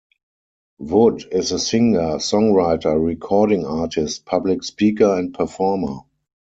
[0.79, 5.99] Wood is a singer, songwriter, recording artist, public speaker and performer.